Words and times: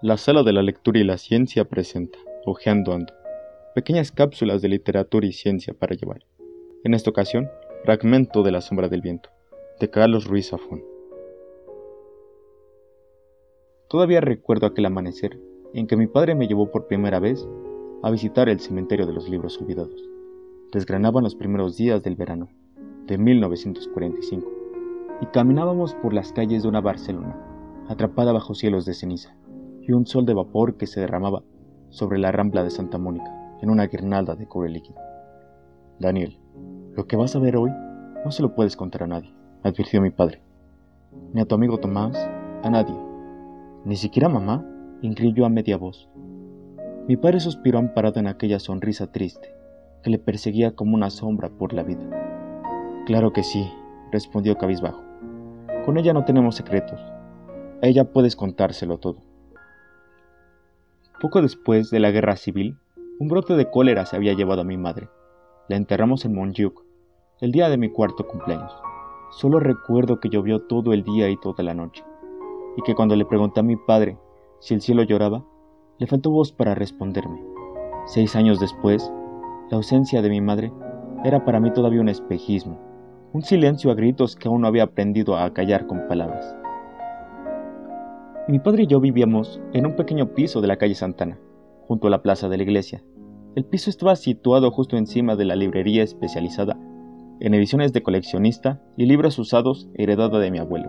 La 0.00 0.16
sala 0.16 0.44
de 0.44 0.52
la 0.52 0.62
lectura 0.62 1.00
y 1.00 1.02
la 1.02 1.18
ciencia 1.18 1.64
presenta, 1.64 2.20
Ojeando 2.46 2.92
Ando, 2.92 3.12
pequeñas 3.74 4.12
cápsulas 4.12 4.62
de 4.62 4.68
literatura 4.68 5.26
y 5.26 5.32
ciencia 5.32 5.74
para 5.74 5.96
llevar. 5.96 6.20
En 6.84 6.94
esta 6.94 7.10
ocasión, 7.10 7.48
fragmento 7.82 8.44
de 8.44 8.52
La 8.52 8.60
sombra 8.60 8.88
del 8.88 9.00
viento, 9.00 9.30
de 9.80 9.90
Carlos 9.90 10.26
Ruiz 10.26 10.50
Zafón. 10.50 10.84
Todavía 13.88 14.20
recuerdo 14.20 14.66
aquel 14.66 14.86
amanecer 14.86 15.36
en 15.74 15.88
que 15.88 15.96
mi 15.96 16.06
padre 16.06 16.36
me 16.36 16.46
llevó 16.46 16.70
por 16.70 16.86
primera 16.86 17.18
vez 17.18 17.48
a 18.04 18.12
visitar 18.12 18.48
el 18.48 18.60
cementerio 18.60 19.04
de 19.04 19.14
los 19.14 19.28
libros 19.28 19.60
olvidados. 19.60 20.00
Desgranaban 20.70 21.24
los 21.24 21.34
primeros 21.34 21.76
días 21.76 22.04
del 22.04 22.14
verano 22.14 22.48
de 23.08 23.18
1945 23.18 24.48
y 25.22 25.26
caminábamos 25.26 25.94
por 25.94 26.14
las 26.14 26.32
calles 26.32 26.62
de 26.62 26.68
una 26.68 26.80
Barcelona, 26.80 27.36
atrapada 27.88 28.30
bajo 28.30 28.54
cielos 28.54 28.84
de 28.84 28.94
ceniza 28.94 29.36
y 29.88 29.92
un 29.92 30.06
sol 30.06 30.26
de 30.26 30.34
vapor 30.34 30.76
que 30.76 30.86
se 30.86 31.00
derramaba 31.00 31.42
sobre 31.88 32.18
la 32.18 32.30
rambla 32.30 32.62
de 32.62 32.70
Santa 32.70 32.98
Mónica 32.98 33.56
en 33.62 33.70
una 33.70 33.86
guirnalda 33.86 34.36
de 34.36 34.46
cobre 34.46 34.68
líquido. 34.68 35.00
Daniel, 35.98 36.38
lo 36.94 37.06
que 37.06 37.16
vas 37.16 37.34
a 37.34 37.38
ver 37.38 37.56
hoy 37.56 37.70
no 38.24 38.30
se 38.30 38.42
lo 38.42 38.54
puedes 38.54 38.76
contar 38.76 39.04
a 39.04 39.06
nadie, 39.06 39.34
advirtió 39.64 40.02
mi 40.02 40.10
padre. 40.10 40.42
Ni 41.32 41.40
a 41.40 41.46
tu 41.46 41.54
amigo 41.54 41.78
Tomás, 41.78 42.16
a 42.62 42.70
nadie. 42.70 42.94
Ni 43.84 43.96
siquiera 43.96 44.28
mamá, 44.28 44.64
incluyó 45.00 45.46
a 45.46 45.48
media 45.48 45.78
voz. 45.78 46.08
Mi 47.08 47.16
padre 47.16 47.40
suspiró 47.40 47.78
amparado 47.78 48.20
en 48.20 48.26
aquella 48.26 48.58
sonrisa 48.58 49.10
triste 49.10 49.54
que 50.02 50.10
le 50.10 50.18
perseguía 50.18 50.72
como 50.72 50.94
una 50.94 51.08
sombra 51.08 51.48
por 51.48 51.72
la 51.72 51.82
vida. 51.82 52.04
Claro 53.06 53.32
que 53.32 53.42
sí, 53.42 53.66
respondió 54.12 54.58
cabizbajo. 54.58 55.02
Con 55.86 55.96
ella 55.96 56.12
no 56.12 56.26
tenemos 56.26 56.56
secretos. 56.56 57.00
A 57.80 57.86
ella 57.86 58.12
puedes 58.12 58.36
contárselo 58.36 58.98
todo. 58.98 59.27
Poco 61.20 61.42
después 61.42 61.90
de 61.90 61.98
la 61.98 62.12
guerra 62.12 62.36
civil, 62.36 62.76
un 63.18 63.26
brote 63.26 63.54
de 63.54 63.68
cólera 63.68 64.06
se 64.06 64.14
había 64.14 64.34
llevado 64.34 64.60
a 64.60 64.64
mi 64.64 64.76
madre. 64.76 65.08
La 65.68 65.74
enterramos 65.74 66.24
en 66.24 66.32
Montjuic, 66.32 66.74
el 67.40 67.50
día 67.50 67.68
de 67.68 67.76
mi 67.76 67.90
cuarto 67.90 68.24
cumpleaños. 68.28 68.72
Solo 69.30 69.58
recuerdo 69.58 70.20
que 70.20 70.28
llovió 70.28 70.60
todo 70.62 70.92
el 70.92 71.02
día 71.02 71.28
y 71.28 71.36
toda 71.36 71.64
la 71.64 71.74
noche, 71.74 72.04
y 72.76 72.82
que 72.82 72.94
cuando 72.94 73.16
le 73.16 73.24
pregunté 73.24 73.58
a 73.58 73.64
mi 73.64 73.74
padre 73.74 74.16
si 74.60 74.74
el 74.74 74.80
cielo 74.80 75.02
lloraba, 75.02 75.44
le 75.98 76.06
faltó 76.06 76.30
voz 76.30 76.52
para 76.52 76.76
responderme. 76.76 77.42
Seis 78.06 78.36
años 78.36 78.60
después, 78.60 79.12
la 79.70 79.76
ausencia 79.76 80.22
de 80.22 80.30
mi 80.30 80.40
madre 80.40 80.72
era 81.24 81.44
para 81.44 81.58
mí 81.58 81.72
todavía 81.72 82.00
un 82.00 82.08
espejismo, 82.08 82.78
un 83.32 83.42
silencio 83.42 83.90
a 83.90 83.94
gritos 83.94 84.36
que 84.36 84.46
aún 84.46 84.60
no 84.60 84.68
había 84.68 84.84
aprendido 84.84 85.36
a 85.36 85.52
callar 85.52 85.88
con 85.88 86.06
palabras. 86.06 86.54
Mi 88.48 88.58
padre 88.58 88.84
y 88.84 88.86
yo 88.86 88.98
vivíamos 88.98 89.60
en 89.74 89.84
un 89.84 89.94
pequeño 89.94 90.32
piso 90.32 90.62
de 90.62 90.68
la 90.68 90.78
calle 90.78 90.94
Santana, 90.94 91.38
junto 91.86 92.06
a 92.06 92.10
la 92.10 92.22
plaza 92.22 92.48
de 92.48 92.56
la 92.56 92.62
iglesia. 92.62 93.04
El 93.54 93.66
piso 93.66 93.90
estaba 93.90 94.16
situado 94.16 94.70
justo 94.70 94.96
encima 94.96 95.36
de 95.36 95.44
la 95.44 95.54
librería 95.54 96.02
especializada 96.02 96.78
en 97.40 97.52
ediciones 97.52 97.92
de 97.92 98.02
coleccionista 98.02 98.80
y 98.96 99.04
libros 99.04 99.38
usados 99.38 99.90
heredada 99.96 100.38
de 100.38 100.50
mi 100.50 100.56
abuelo. 100.56 100.88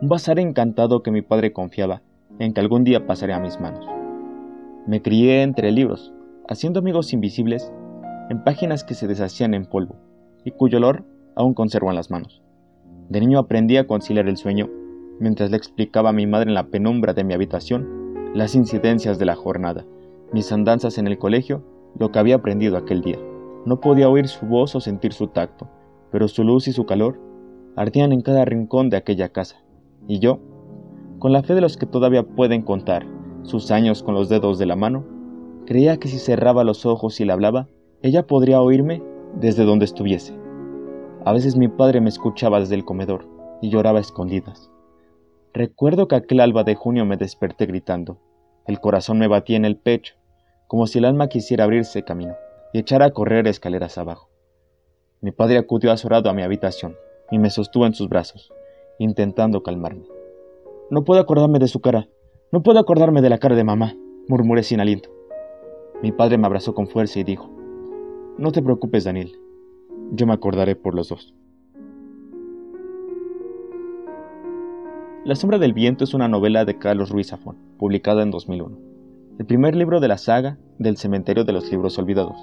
Un 0.00 0.08
bazar 0.08 0.40
encantado 0.40 1.04
que 1.04 1.12
mi 1.12 1.22
padre 1.22 1.52
confiaba 1.52 2.02
en 2.40 2.52
que 2.52 2.60
algún 2.60 2.82
día 2.82 3.06
pasaría 3.06 3.36
a 3.36 3.40
mis 3.40 3.60
manos. 3.60 3.86
Me 4.88 5.02
crié 5.02 5.42
entre 5.42 5.70
libros, 5.70 6.12
haciendo 6.48 6.80
amigos 6.80 7.12
invisibles 7.12 7.72
en 8.28 8.42
páginas 8.42 8.82
que 8.82 8.94
se 8.94 9.06
deshacían 9.06 9.54
en 9.54 9.66
polvo 9.66 9.94
y 10.44 10.50
cuyo 10.50 10.78
olor 10.78 11.04
aún 11.36 11.54
conservo 11.54 11.90
en 11.90 11.96
las 11.96 12.10
manos. 12.10 12.42
De 13.08 13.20
niño 13.20 13.38
aprendí 13.38 13.76
a 13.76 13.86
conciliar 13.86 14.26
el 14.28 14.36
sueño 14.36 14.68
mientras 15.22 15.52
le 15.52 15.56
explicaba 15.56 16.10
a 16.10 16.12
mi 16.12 16.26
madre 16.26 16.48
en 16.48 16.54
la 16.54 16.66
penumbra 16.66 17.14
de 17.14 17.22
mi 17.22 17.32
habitación 17.32 18.02
las 18.34 18.56
incidencias 18.56 19.20
de 19.20 19.24
la 19.24 19.36
jornada, 19.36 19.86
mis 20.32 20.50
andanzas 20.50 20.98
en 20.98 21.06
el 21.06 21.16
colegio, 21.16 21.62
lo 21.96 22.10
que 22.10 22.18
había 22.18 22.36
aprendido 22.36 22.76
aquel 22.76 23.02
día. 23.02 23.18
No 23.64 23.80
podía 23.80 24.08
oír 24.08 24.26
su 24.26 24.46
voz 24.46 24.74
o 24.74 24.80
sentir 24.80 25.12
su 25.12 25.28
tacto, 25.28 25.68
pero 26.10 26.26
su 26.26 26.42
luz 26.42 26.66
y 26.66 26.72
su 26.72 26.86
calor 26.86 27.20
ardían 27.76 28.12
en 28.12 28.22
cada 28.22 28.44
rincón 28.44 28.90
de 28.90 28.96
aquella 28.96 29.28
casa. 29.28 29.62
Y 30.08 30.18
yo, 30.18 30.40
con 31.20 31.32
la 31.32 31.44
fe 31.44 31.54
de 31.54 31.60
los 31.60 31.76
que 31.76 31.86
todavía 31.86 32.24
pueden 32.24 32.62
contar 32.62 33.06
sus 33.42 33.70
años 33.70 34.02
con 34.02 34.14
los 34.14 34.28
dedos 34.28 34.58
de 34.58 34.66
la 34.66 34.74
mano, 34.74 35.04
creía 35.66 35.98
que 35.98 36.08
si 36.08 36.18
cerraba 36.18 36.64
los 36.64 36.84
ojos 36.84 37.20
y 37.20 37.24
le 37.24 37.32
hablaba, 37.32 37.68
ella 38.02 38.26
podría 38.26 38.60
oírme 38.60 39.02
desde 39.40 39.64
donde 39.64 39.84
estuviese. 39.84 40.34
A 41.24 41.32
veces 41.32 41.56
mi 41.56 41.68
padre 41.68 42.00
me 42.00 42.08
escuchaba 42.08 42.58
desde 42.58 42.74
el 42.74 42.84
comedor 42.84 43.28
y 43.60 43.70
lloraba 43.70 43.98
a 43.98 44.02
escondidas. 44.02 44.71
Recuerdo 45.54 46.08
que 46.08 46.16
aquel 46.16 46.40
alba 46.40 46.64
de 46.64 46.74
junio 46.74 47.04
me 47.04 47.18
desperté 47.18 47.66
gritando. 47.66 48.18
El 48.66 48.80
corazón 48.80 49.18
me 49.18 49.28
batía 49.28 49.58
en 49.58 49.66
el 49.66 49.76
pecho, 49.76 50.14
como 50.66 50.86
si 50.86 50.98
el 50.98 51.04
alma 51.04 51.28
quisiera 51.28 51.64
abrirse 51.64 52.04
camino 52.04 52.34
y 52.72 52.78
echar 52.78 53.02
a 53.02 53.10
correr 53.10 53.46
escaleras 53.46 53.98
abajo. 53.98 54.30
Mi 55.20 55.30
padre 55.30 55.58
acudió 55.58 55.92
azorado 55.92 56.30
a 56.30 56.32
mi 56.32 56.42
habitación 56.42 56.96
y 57.30 57.38
me 57.38 57.50
sostuvo 57.50 57.84
en 57.84 57.92
sus 57.92 58.08
brazos, 58.08 58.50
intentando 58.98 59.62
calmarme. 59.62 60.06
No 60.90 61.04
puedo 61.04 61.20
acordarme 61.20 61.58
de 61.58 61.68
su 61.68 61.80
cara, 61.80 62.08
no 62.50 62.62
puedo 62.62 62.78
acordarme 62.78 63.20
de 63.20 63.28
la 63.28 63.38
cara 63.38 63.54
de 63.54 63.64
mamá, 63.64 63.94
murmuré 64.28 64.62
sin 64.62 64.80
aliento. 64.80 65.10
Mi 66.02 66.12
padre 66.12 66.38
me 66.38 66.46
abrazó 66.46 66.74
con 66.74 66.88
fuerza 66.88 67.20
y 67.20 67.24
dijo, 67.24 67.50
No 68.38 68.52
te 68.52 68.62
preocupes, 68.62 69.04
Daniel, 69.04 69.38
yo 70.12 70.26
me 70.26 70.32
acordaré 70.32 70.76
por 70.76 70.94
los 70.94 71.10
dos. 71.10 71.34
La 75.24 75.36
sombra 75.36 75.58
del 75.58 75.72
viento 75.72 76.02
es 76.02 76.14
una 76.14 76.26
novela 76.26 76.64
de 76.64 76.78
Carlos 76.78 77.10
Ruiz 77.10 77.28
Zafón, 77.28 77.56
publicada 77.78 78.24
en 78.24 78.32
2001. 78.32 78.76
El 79.38 79.46
primer 79.46 79.76
libro 79.76 80.00
de 80.00 80.08
la 80.08 80.18
saga 80.18 80.58
del 80.80 80.96
cementerio 80.96 81.44
de 81.44 81.52
los 81.52 81.70
libros 81.70 81.96
olvidados. 81.96 82.36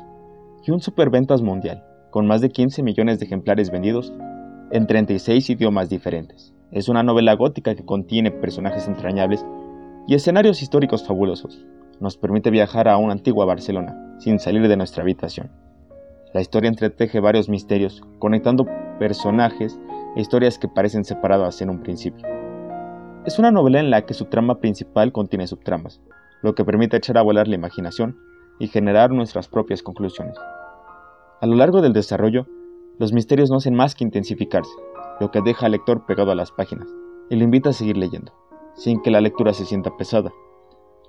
Y 0.65 0.71
un 0.71 0.79
superventas 0.79 1.41
mundial, 1.41 1.83
con 2.09 2.25
más 2.25 2.39
de 2.39 2.51
15 2.51 2.81
millones 2.81 3.19
de 3.19 3.25
ejemplares 3.25 3.69
vendidos 3.69 4.13
en 4.71 4.87
36 4.87 5.49
idiomas 5.49 5.89
diferentes. 5.89 6.53
Es 6.71 6.87
una 6.87 7.03
novela 7.03 7.33
gótica 7.33 7.75
que 7.75 7.83
contiene 7.83 8.31
personajes 8.31 8.87
entrañables 8.87 9.45
y 10.07 10.15
escenarios 10.15 10.61
históricos 10.61 11.05
fabulosos. 11.05 11.65
Nos 11.99 12.15
permite 12.15 12.49
viajar 12.49 12.87
a 12.87 12.95
una 12.95 13.11
antigua 13.11 13.43
Barcelona, 13.43 14.15
sin 14.19 14.39
salir 14.39 14.65
de 14.69 14.77
nuestra 14.77 15.03
habitación. 15.03 15.51
La 16.33 16.39
historia 16.39 16.69
entreteje 16.69 17.19
varios 17.19 17.49
misterios, 17.49 18.01
conectando 18.19 18.65
personajes 18.99 19.77
e 20.15 20.21
historias 20.21 20.57
que 20.57 20.69
parecen 20.69 21.03
separadas 21.03 21.61
en 21.61 21.71
un 21.71 21.83
principio. 21.83 22.38
Es 23.29 23.37
una 23.37 23.51
novela 23.51 23.79
en 23.79 23.91
la 23.91 24.07
que 24.07 24.15
su 24.15 24.25
trama 24.25 24.55
principal 24.55 25.11
contiene 25.11 25.45
subtramas, 25.45 26.01
lo 26.41 26.55
que 26.55 26.65
permite 26.65 26.97
echar 26.97 27.15
a 27.19 27.21
volar 27.21 27.47
la 27.47 27.53
imaginación 27.53 28.17
y 28.57 28.69
generar 28.69 29.11
nuestras 29.11 29.47
propias 29.47 29.83
conclusiones. 29.83 30.35
A 31.39 31.45
lo 31.45 31.53
largo 31.53 31.83
del 31.83 31.93
desarrollo, 31.93 32.47
los 32.97 33.13
misterios 33.13 33.51
no 33.51 33.57
hacen 33.57 33.75
más 33.75 33.93
que 33.93 34.03
intensificarse, 34.03 34.73
lo 35.19 35.29
que 35.29 35.41
deja 35.41 35.67
al 35.67 35.73
lector 35.73 36.07
pegado 36.07 36.31
a 36.31 36.35
las 36.35 36.51
páginas 36.51 36.87
y 37.29 37.35
le 37.35 37.43
invita 37.43 37.69
a 37.69 37.73
seguir 37.73 37.97
leyendo, 37.97 38.33
sin 38.73 38.99
que 38.99 39.11
la 39.11 39.21
lectura 39.21 39.53
se 39.53 39.65
sienta 39.65 39.95
pesada. 39.95 40.31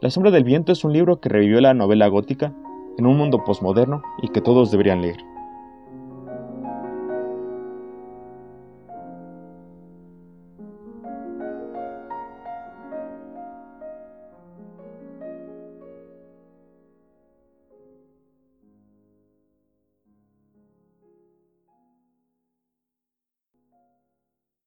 La 0.02 0.10
sombra 0.10 0.31
del 0.31 0.44
viento 0.44 0.72
es 0.72 0.84
un 0.84 0.92
libro 0.92 1.20
que 1.20 1.31
revivió 1.31 1.62
la 1.62 1.72
novela 1.72 2.06
gótica 2.08 2.54
en 2.98 3.06
un 3.06 3.16
mundo 3.16 3.44
posmoderno 3.47 4.02
y 4.20 4.28
que 4.28 4.42
todos 4.42 4.70
deberían 4.70 5.00
leer. 5.00 5.30